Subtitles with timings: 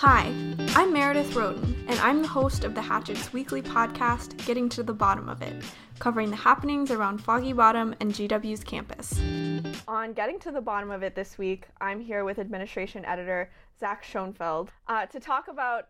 [0.00, 0.32] Hi,
[0.76, 4.94] I'm Meredith Roaten, and I'm the host of the Hatchet's weekly podcast, Getting to the
[4.94, 5.62] Bottom of It,
[5.98, 9.20] covering the happenings around Foggy Bottom and GW's campus.
[9.86, 14.02] On Getting to the Bottom of It this week, I'm here with administration editor Zach
[14.02, 15.88] Schoenfeld uh, to talk about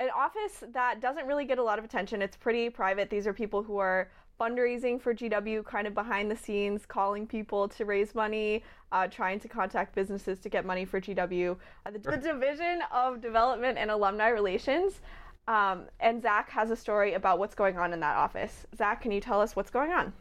[0.00, 2.22] an office that doesn't really get a lot of attention.
[2.22, 3.08] It's pretty private.
[3.08, 4.10] These are people who are
[4.40, 8.62] fundraising for GW, kind of behind the scenes, calling people to raise money,
[8.92, 11.56] uh, trying to contact businesses to get money for GW.
[11.86, 15.00] Uh, the, the, Division of Development and Alumni Relations.
[15.46, 18.66] Um, and Zach has a story about what's going on in that office.
[18.76, 20.12] Zach, can you tell us what's going on?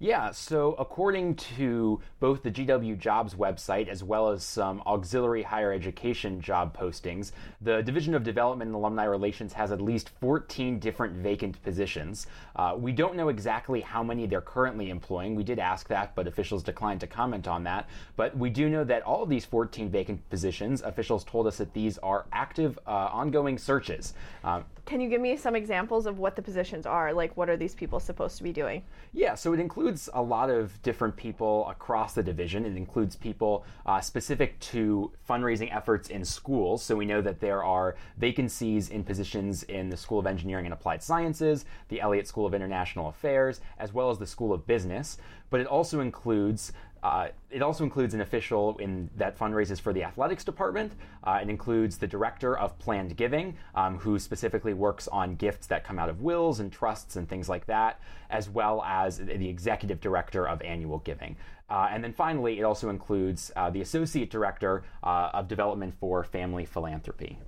[0.00, 5.72] Yeah, so according to both the GW Jobs website as well as some auxiliary higher
[5.72, 11.14] education job postings, the Division of Development and Alumni Relations has at least 14 different
[11.14, 12.28] vacant positions.
[12.54, 15.34] Uh, we don't know exactly how many they're currently employing.
[15.34, 17.88] We did ask that, but officials declined to comment on that.
[18.14, 21.74] But we do know that all of these 14 vacant positions, officials told us that
[21.74, 24.14] these are active, uh, ongoing searches.
[24.44, 27.12] Um, can you give me some examples of what the positions are?
[27.12, 28.82] Like, what are these people supposed to be doing?
[29.12, 32.66] Yeah, so it includes a lot of different people across the division.
[32.66, 36.82] It includes people uh, specific to fundraising efforts in schools.
[36.82, 40.74] So we know that there are vacancies in positions in the School of Engineering and
[40.74, 45.16] Applied Sciences, the Elliott School of International Affairs, as well as the School of Business.
[45.50, 50.02] But it also includes uh, it also includes an official in that fundraises for the
[50.04, 50.92] athletics department.
[51.24, 55.84] Uh, it includes the director of planned giving, um, who specifically works on gifts that
[55.84, 60.00] come out of wills and trusts and things like that, as well as the executive
[60.00, 61.36] director of annual giving.
[61.70, 66.24] Uh, and then finally, it also includes uh, the associate director uh, of development for
[66.24, 67.38] family philanthropy.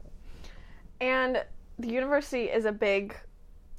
[1.01, 1.43] And
[1.79, 3.17] the university is a big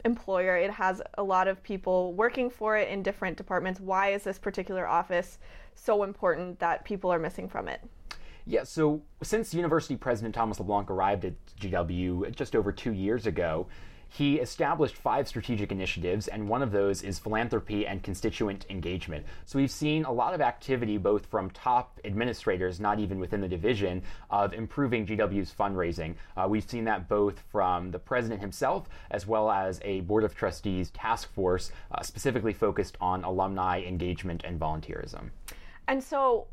[0.05, 0.57] employer.
[0.57, 3.79] It has a lot of people working for it in different departments.
[3.79, 5.39] Why is this particular office
[5.75, 7.81] so important that people are missing from it?
[8.45, 13.67] Yeah, so since University President Thomas LeBlanc arrived at GW just over two years ago,
[14.13, 19.25] he established five strategic initiatives, and one of those is philanthropy and constituent engagement.
[19.45, 23.47] So we've seen a lot of activity both from top administrators, not even within the
[23.47, 26.15] division, of improving GW's fundraising.
[26.35, 30.35] Uh, we've seen that both from the president himself as well as a board of
[30.35, 35.29] trustees task force uh, specifically focused on alumni engagement and volunteerism.
[35.87, 36.47] And so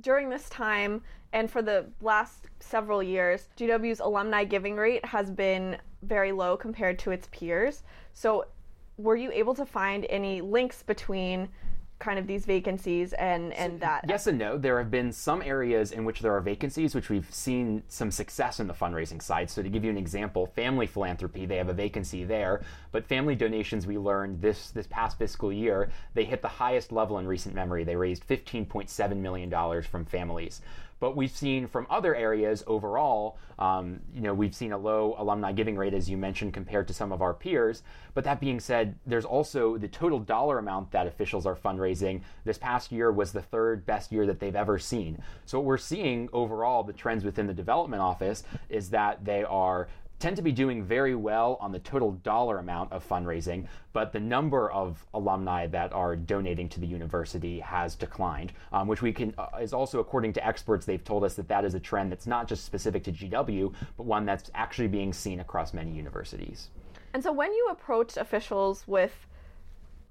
[0.00, 5.76] during this time and for the last several years, GW's alumni giving rate has been
[6.02, 7.82] very low compared to its peers.
[8.14, 8.46] So,
[8.96, 11.48] were you able to find any links between
[11.98, 14.04] kind of these vacancies and and that.
[14.08, 14.56] yes and no.
[14.56, 18.60] There have been some areas in which there are vacancies which we've seen some success
[18.60, 19.50] in the fundraising side.
[19.50, 23.34] So to give you an example family philanthropy they have a vacancy there but family
[23.34, 27.54] donations we learned this this past fiscal year they hit the highest level in recent
[27.54, 27.84] memory.
[27.84, 30.60] They raised 15.7 million dollars from families
[31.00, 35.52] but we've seen from other areas overall, um, you know, we've seen a low alumni
[35.52, 37.82] giving rate, as you mentioned, compared to some of our peers.
[38.14, 42.22] But that being said, there's also the total dollar amount that officials are fundraising.
[42.44, 45.22] This past year was the third best year that they've ever seen.
[45.44, 49.88] So what we're seeing overall, the trends within the development office is that they are
[50.18, 54.20] tend to be doing very well on the total dollar amount of fundraising, but the
[54.20, 59.34] number of alumni that are donating to the university has declined, um, which we can
[59.38, 60.86] uh, is also according to experts.
[60.86, 64.06] They've told us that that is a trend that's not just specific to GW, but
[64.06, 66.68] one that's actually being seen across many universities.
[67.14, 69.26] And so, when you approach officials with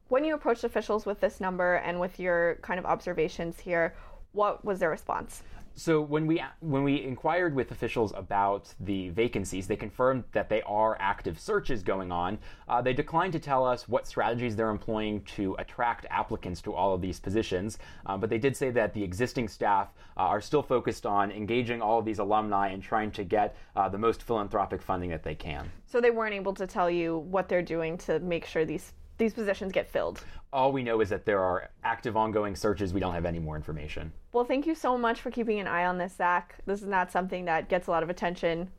[0.09, 3.93] when you approached officials with this number and with your kind of observations here,
[4.31, 5.43] what was their response?
[5.79, 10.63] So when we when we inquired with officials about the vacancies, they confirmed that they
[10.63, 12.39] are active searches going on.
[12.67, 16.95] Uh, they declined to tell us what strategies they're employing to attract applicants to all
[16.95, 17.77] of these positions,
[18.07, 21.79] uh, but they did say that the existing staff uh, are still focused on engaging
[21.79, 25.35] all of these alumni and trying to get uh, the most philanthropic funding that they
[25.35, 25.71] can.
[25.85, 29.33] So they weren't able to tell you what they're doing to make sure these these
[29.33, 30.23] positions get filled.
[30.53, 32.93] All we know is that there are active ongoing searches.
[32.93, 34.11] We don't have any more information.
[34.31, 36.55] Well, thank you so much for keeping an eye on this, Zach.
[36.65, 38.69] This is not something that gets a lot of attention.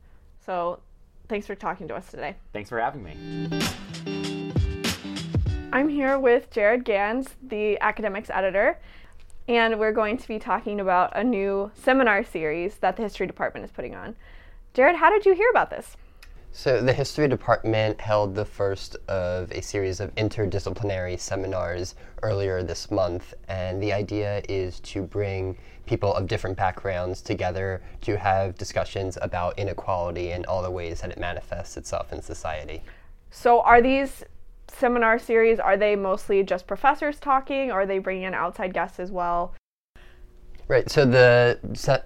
[0.45, 0.79] So
[1.27, 2.35] thanks for talking to us today.
[2.53, 3.49] Thanks for having me.
[5.71, 8.79] I'm here with Jared Gans, the academics editor,
[9.47, 13.65] and we're going to be talking about a new seminar series that the history department
[13.65, 14.15] is putting on.
[14.73, 15.95] Jared, how did you hear about this?
[16.51, 22.89] So, the history department held the first of a series of interdisciplinary seminars earlier this
[22.89, 29.17] month, and the idea is to bring people of different backgrounds together to have discussions
[29.21, 32.83] about inequality and all the ways that it manifests itself in society.
[33.29, 34.25] So, are these
[34.67, 38.99] seminar series are they mostly just professors talking or are they bringing in outside guests
[38.99, 39.53] as well
[40.69, 40.87] Right.
[40.87, 41.57] So the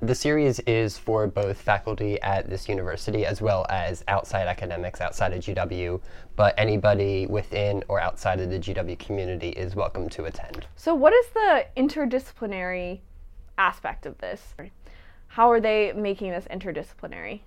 [0.01, 5.33] the series is for both faculty at this university as well as outside academics outside
[5.33, 5.99] of GW,
[6.37, 10.65] but anybody within or outside of the GW community is welcome to attend.
[10.77, 13.01] So what is the interdisciplinary
[13.57, 14.55] aspect of this?
[15.27, 17.41] How are they making this interdisciplinary?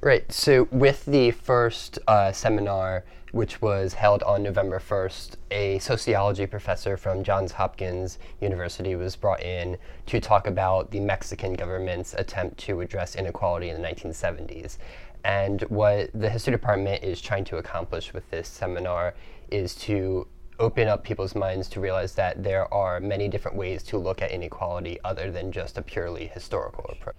[0.00, 0.30] Right.
[0.30, 6.96] So with the first uh, seminar, which was held on November 1st, a sociology professor
[6.96, 12.80] from Johns Hopkins University was brought in to talk about the Mexican government's attempt to
[12.80, 14.78] address inequality in the 1970s.
[15.24, 19.14] And what the history department is trying to accomplish with this seminar
[19.50, 20.28] is to
[20.60, 24.30] open up people's minds to realize that there are many different ways to look at
[24.30, 27.16] inequality other than just a purely historical approach.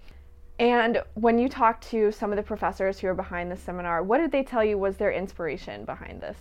[0.60, 4.18] And when you talked to some of the professors who are behind the seminar, what
[4.18, 6.36] did they tell you was their inspiration behind this?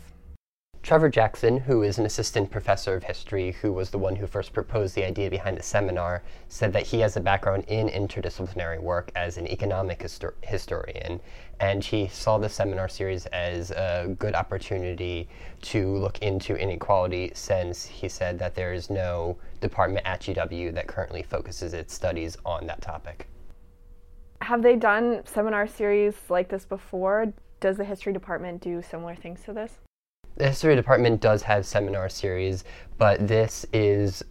[0.84, 4.52] Trevor Jackson, who is an assistant professor of history who was the one who first
[4.52, 9.10] proposed the idea behind the seminar, said that he has a background in interdisciplinary work
[9.16, 11.22] as an economic histor- historian,
[11.62, 15.30] and he saw the seminar series as a good opportunity
[15.62, 20.88] to look into inequality since he said that there is no department at GW that
[20.88, 23.30] currently focuses its studies on that topic
[24.50, 27.32] have they done seminar series like this before?
[27.60, 29.78] Does the history department do similar things to this?
[30.38, 32.64] The history department does have seminar series,
[32.98, 34.24] but this is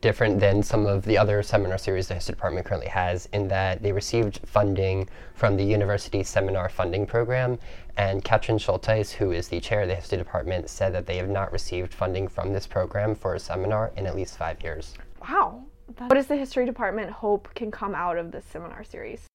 [0.00, 3.80] different than some of the other seminar series the history department currently has in that
[3.80, 7.56] they received funding from the university seminar funding program
[7.96, 11.28] and Katrin Schultheiss, who is the chair of the history department, said that they have
[11.28, 14.94] not received funding from this program for a seminar in at least five years.
[15.20, 15.62] Wow.
[15.96, 19.28] What does the history department hope can come out of this seminar series?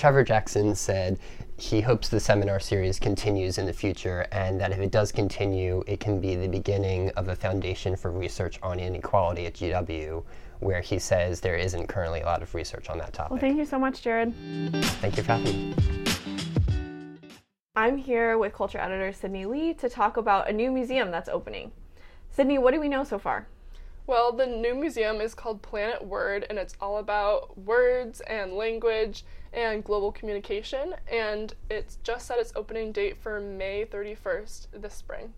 [0.00, 1.18] Trevor Jackson said
[1.58, 5.84] he hopes the seminar series continues in the future and that if it does continue,
[5.86, 10.24] it can be the beginning of a foundation for research on inequality at GW,
[10.60, 13.32] where he says there isn't currently a lot of research on that topic.
[13.32, 14.32] Well, thank you so much, Jared.
[15.02, 15.74] Thank you for having me.
[17.76, 21.72] I'm here with culture editor Sydney Lee to talk about a new museum that's opening.
[22.30, 23.48] Sydney, what do we know so far?
[24.06, 29.24] Well, the new museum is called Planet Word, and it's all about words and language
[29.52, 30.94] and global communication.
[31.10, 35.32] And it's just set its opening date for May 31st this spring.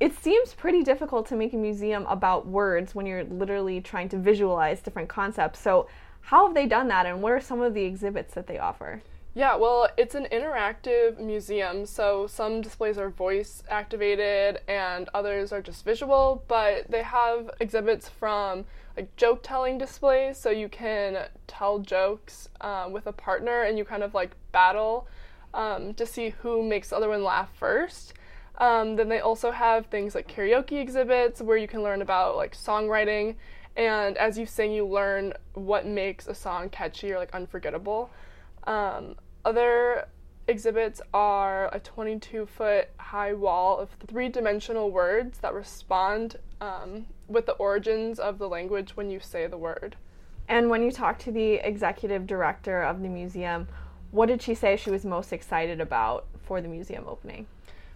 [0.00, 4.16] It seems pretty difficult to make a museum about words when you're literally trying to
[4.16, 5.60] visualize different concepts.
[5.60, 5.88] So,
[6.26, 9.02] how have they done that, and what are some of the exhibits that they offer?
[9.34, 15.62] Yeah, well, it's an interactive museum, so some displays are voice activated and others are
[15.62, 21.78] just visual, but they have exhibits from like joke telling displays, so you can tell
[21.78, 25.08] jokes um, with a partner and you kind of like battle
[25.54, 28.12] um, to see who makes the other one laugh first.
[28.58, 32.54] Um, then they also have things like karaoke exhibits where you can learn about like
[32.54, 33.36] songwriting,
[33.78, 38.10] and as you sing, you learn what makes a song catchy or like unforgettable.
[38.64, 40.06] Um, other
[40.48, 47.46] exhibits are a 22 foot high wall of three dimensional words that respond um, with
[47.46, 49.96] the origins of the language when you say the word.
[50.48, 53.68] And when you talked to the executive director of the museum,
[54.10, 57.46] what did she say she was most excited about for the museum opening?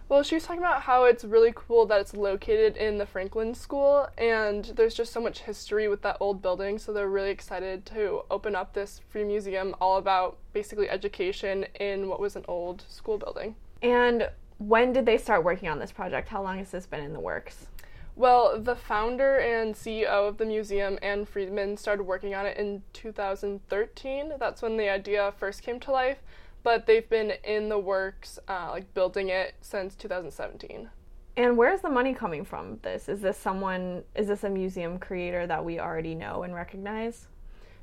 [0.09, 3.53] Well, she was talking about how it's really cool that it's located in the Franklin
[3.53, 7.85] School, and there's just so much history with that old building, so they're really excited
[7.87, 12.85] to open up this free museum all about basically education in what was an old
[12.87, 13.55] school building.
[13.81, 16.29] And when did they start working on this project?
[16.29, 17.67] How long has this been in the works?
[18.15, 22.81] Well, the founder and CEO of the museum, Ann Friedman, started working on it in
[22.93, 24.33] 2013.
[24.39, 26.19] That's when the idea first came to life
[26.67, 30.89] but they've been in the works, uh, like building it since 2017.
[31.37, 33.07] And where's the money coming from this?
[33.07, 37.27] Is this someone, is this a museum creator that we already know and recognize?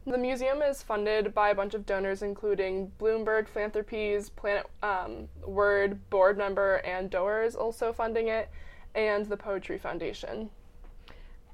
[0.06, 5.98] The museum is funded by a bunch of donors, including Bloomberg Philanthropies, Planet um, Word
[6.10, 8.50] board member and Doerr is also funding it,
[8.94, 10.50] and the Poetry Foundation.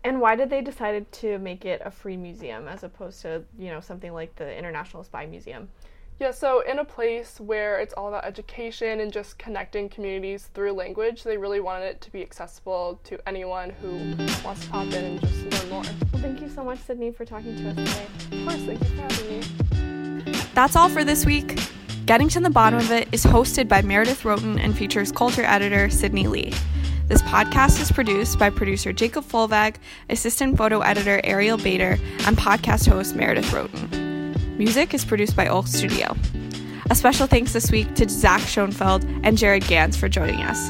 [0.02, 3.70] And why did they decide to make it a free museum as opposed to, you
[3.70, 5.68] know, something like the International Spy Museum?
[6.20, 10.72] Yeah, so in a place where it's all about education and just connecting communities through
[10.72, 15.02] language, they really wanted it to be accessible to anyone who wants to pop in
[15.02, 15.82] and just learn more.
[16.12, 18.06] Well, thank you so much, Sydney, for talking to us today.
[18.32, 20.32] Of course, thank you for having me.
[20.52, 21.58] That's all for this week.
[22.04, 25.88] Getting to the Bottom of It is hosted by Meredith Roaten and features culture editor
[25.88, 26.52] Sydney Lee.
[27.06, 29.76] This podcast is produced by producer Jacob Fulvag,
[30.10, 31.96] assistant photo editor Ariel Bader,
[32.26, 34.09] and podcast host Meredith Roaten.
[34.60, 36.14] Music is produced by Oak Studio.
[36.90, 40.68] A special thanks this week to Zach Schoenfeld and Jared Gans for joining us.